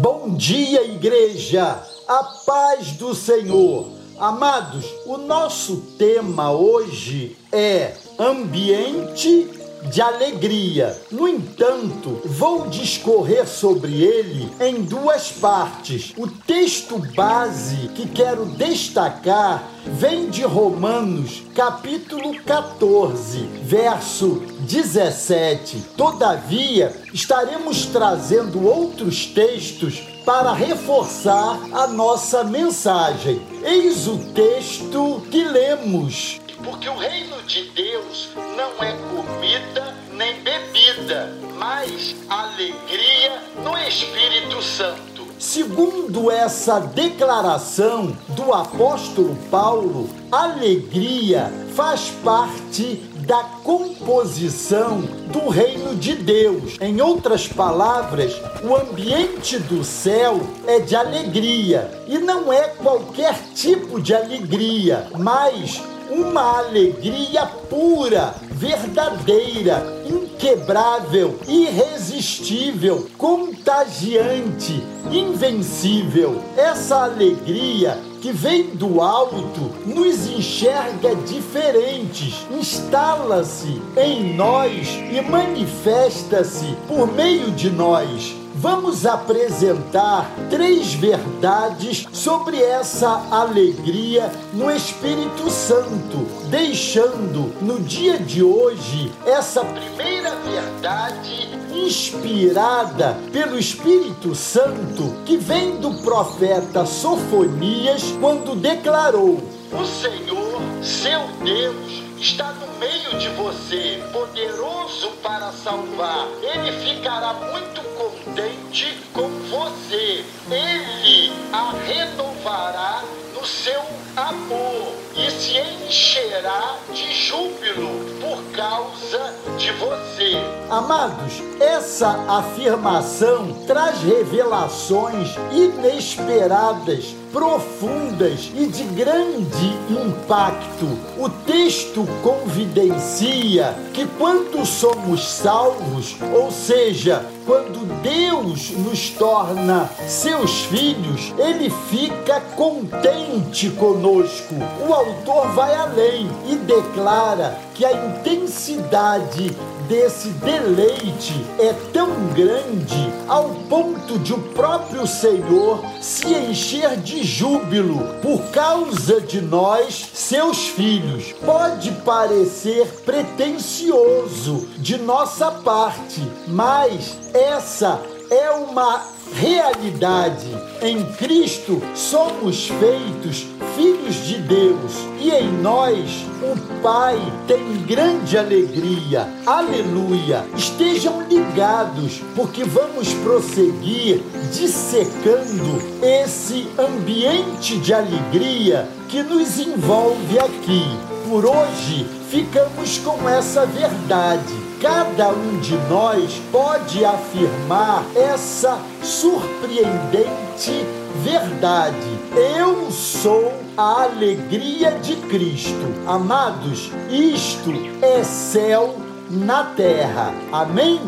Bom 0.00 0.36
dia, 0.36 0.84
igreja! 0.84 1.82
A 2.06 2.22
paz 2.46 2.92
do 2.92 3.16
Senhor! 3.16 3.88
Amados, 4.16 4.84
o 5.04 5.16
nosso 5.16 5.78
tema 5.98 6.52
hoje 6.52 7.36
é 7.50 7.94
ambiente 8.16 9.57
de 9.84 10.00
alegria. 10.00 10.96
No 11.10 11.28
entanto, 11.28 12.20
vou 12.24 12.68
discorrer 12.68 13.46
sobre 13.46 14.02
ele 14.02 14.50
em 14.60 14.82
duas 14.82 15.30
partes. 15.30 16.12
O 16.16 16.26
texto 16.26 16.98
base 17.14 17.88
que 17.88 18.08
quero 18.08 18.46
destacar 18.46 19.68
vem 19.86 20.28
de 20.28 20.42
Romanos, 20.42 21.42
capítulo 21.54 22.40
14, 22.42 23.38
verso 23.62 24.42
17. 24.60 25.78
Todavia, 25.96 26.94
estaremos 27.12 27.86
trazendo 27.86 28.66
outros 28.66 29.26
textos 29.26 30.02
para 30.24 30.52
reforçar 30.52 31.58
a 31.72 31.86
nossa 31.86 32.44
mensagem. 32.44 33.40
Eis 33.64 34.06
o 34.06 34.18
texto 34.34 35.22
que 35.30 35.42
lemos. 35.42 36.38
Porque 36.64 36.88
o 36.88 36.96
reino 36.96 37.42
de 37.42 37.64
Deus 37.70 38.28
não 38.56 38.82
é 38.84 38.92
comida 39.10 39.94
nem 40.12 40.34
bebida, 40.42 41.32
mas 41.56 42.16
alegria 42.28 43.42
no 43.62 43.78
Espírito 43.78 44.60
Santo. 44.62 45.28
Segundo 45.38 46.32
essa 46.32 46.80
declaração 46.80 48.16
do 48.30 48.52
apóstolo 48.52 49.36
Paulo, 49.48 50.10
alegria 50.32 51.52
faz 51.76 52.10
parte 52.24 52.96
da 53.28 53.44
composição 53.62 55.02
do 55.30 55.48
reino 55.48 55.94
de 55.94 56.14
Deus. 56.16 56.76
Em 56.80 57.00
outras 57.00 57.46
palavras, 57.46 58.32
o 58.64 58.74
ambiente 58.74 59.58
do 59.58 59.84
céu 59.84 60.40
é 60.66 60.80
de 60.80 60.96
alegria 60.96 61.88
e 62.08 62.18
não 62.18 62.52
é 62.52 62.68
qualquer 62.68 63.38
tipo 63.54 64.00
de 64.00 64.14
alegria, 64.14 65.06
mas 65.16 65.80
uma 66.10 66.58
alegria 66.58 67.46
pura, 67.68 68.34
verdadeira, 68.50 69.82
inquebrável, 70.06 71.38
irresistível, 71.46 73.08
contagiante, 73.16 74.82
invencível. 75.10 76.42
Essa 76.56 77.04
alegria 77.04 77.98
que 78.20 78.32
vem 78.32 78.74
do 78.74 79.00
alto 79.00 79.70
nos 79.86 80.26
enxerga 80.28 81.14
diferentes, 81.14 82.46
instala-se 82.50 83.80
em 83.96 84.34
nós 84.34 84.88
e 85.10 85.20
manifesta-se 85.20 86.76
por 86.88 87.12
meio 87.12 87.50
de 87.52 87.70
nós 87.70 88.34
vamos 88.58 89.06
apresentar 89.06 90.28
três 90.50 90.92
verdades 90.92 92.08
sobre 92.12 92.60
essa 92.60 93.28
alegria 93.30 94.32
no 94.52 94.68
Espírito 94.68 95.48
Santo, 95.48 96.26
deixando 96.50 97.54
no 97.62 97.78
dia 97.78 98.18
de 98.18 98.42
hoje 98.42 99.12
essa 99.24 99.64
primeira 99.64 100.34
verdade 100.36 101.56
inspirada 101.72 103.16
pelo 103.32 103.56
Espírito 103.56 104.34
Santo 104.34 105.14
que 105.24 105.36
vem 105.36 105.76
do 105.76 105.94
profeta 106.02 106.84
Sofonias 106.84 108.02
quando 108.20 108.56
declarou: 108.56 109.40
O 109.72 109.84
Senhor, 109.84 110.60
seu 110.82 111.20
Deus, 111.44 112.07
está 112.20 112.52
no 112.52 112.78
meio 112.78 113.18
de 113.18 113.28
você, 113.30 114.02
poderoso 114.12 115.10
para 115.22 115.52
salvar. 115.52 116.28
Ele 116.42 116.72
ficará 116.80 117.32
muito 117.32 117.80
contente 117.96 118.98
com 119.12 119.28
você. 119.48 120.24
Ele 120.50 121.32
a 121.52 121.72
renovará 121.86 123.02
no 123.34 123.46
seu 123.46 123.80
amor 124.16 124.94
e 125.16 125.30
se 125.30 125.58
encherá 125.58 126.76
de 126.92 127.12
júbilo 127.14 127.88
por 128.20 128.42
causa 128.52 129.34
de 129.56 129.70
você. 129.72 130.32
Amados, 130.70 131.34
essa 131.60 132.08
afirmação 132.28 133.64
traz 133.66 134.02
revelações 134.02 135.34
inesperadas 135.52 137.14
profundas 137.32 138.50
e 138.54 138.66
de 138.66 138.84
grande 138.84 139.72
impacto. 139.90 140.86
O 141.18 141.28
texto 141.28 142.06
convidencia 142.22 143.74
que 143.92 144.06
quando 144.18 144.64
somos 144.64 145.26
salvos, 145.28 146.16
ou 146.34 146.50
seja, 146.50 147.24
quando 147.46 147.86
Deus 148.02 148.70
nos 148.70 149.10
torna 149.10 149.88
seus 150.06 150.64
filhos, 150.64 151.32
ele 151.38 151.70
fica 151.90 152.40
contente 152.56 153.70
conosco. 153.70 154.54
O 154.86 154.92
autor 154.92 155.48
vai 155.52 155.74
além 155.74 156.28
e 156.46 156.56
declara 156.56 157.58
que 157.74 157.84
a 157.84 157.92
intensidade 157.92 159.56
desse 159.88 160.28
deleite 160.28 161.34
é 161.58 161.72
tão 161.92 162.10
grande 162.34 163.12
ao 163.26 163.48
ponto 163.68 164.18
de 164.18 164.34
o 164.34 164.38
próprio 164.52 165.06
Senhor 165.06 165.82
se 166.00 166.26
encher 166.26 166.96
de 166.98 167.22
júbilo 167.24 167.98
por 168.20 168.40
causa 168.50 169.20
de 169.20 169.40
nós, 169.40 170.10
seus 170.12 170.68
filhos. 170.68 171.32
Pode 171.44 171.90
parecer 172.04 172.86
pretensioso 173.04 174.68
de 174.76 174.98
nossa 174.98 175.50
parte, 175.50 176.22
mas 176.46 177.16
essa 177.32 178.00
é 178.30 178.50
uma 178.50 179.02
realidade. 179.32 180.46
Em 180.82 181.04
Cristo 181.14 181.82
somos 181.94 182.68
feitos 182.68 183.46
filhos 183.78 184.16
de 184.26 184.38
Deus 184.38 184.92
e 185.20 185.30
em 185.30 185.52
nós 185.62 186.26
o 186.42 186.82
Pai 186.82 187.16
tem 187.46 187.84
grande 187.86 188.36
alegria. 188.36 189.28
Aleluia! 189.46 190.44
Estejam 190.56 191.22
ligados, 191.28 192.20
porque 192.34 192.64
vamos 192.64 193.14
prosseguir 193.14 194.20
dissecando 194.52 195.80
esse 196.02 196.66
ambiente 196.76 197.78
de 197.78 197.94
alegria 197.94 198.88
que 199.08 199.22
nos 199.22 199.60
envolve 199.60 200.40
aqui. 200.40 200.84
Por 201.28 201.46
hoje, 201.46 202.04
ficamos 202.30 202.98
com 202.98 203.28
essa 203.28 203.64
verdade 203.64 204.68
cada 204.80 205.30
um 205.30 205.58
de 205.58 205.76
nós 205.88 206.40
pode 206.52 207.04
afirmar 207.04 208.04
essa 208.14 208.78
surpreendente 209.02 210.84
verdade. 211.22 212.18
Eu 212.58 212.90
sou 212.90 213.52
a 213.76 214.04
alegria 214.04 214.92
de 214.92 215.16
Cristo. 215.16 215.86
Amados, 216.06 216.90
isto 217.10 217.70
é 218.02 218.24
céu 218.24 218.96
na 219.30 219.64
terra. 219.64 220.32
Amém? 220.52 221.00